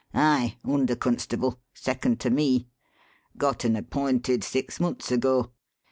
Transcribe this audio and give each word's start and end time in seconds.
"Aye 0.15 0.57
under 0.65 0.95
constable: 0.95 1.59
second 1.75 2.19
to 2.21 2.31
me. 2.31 2.67
Got 3.37 3.65
un 3.65 3.75
appointed 3.75 4.43
six 4.43 4.79
months 4.79 5.11
ago. 5.11 5.51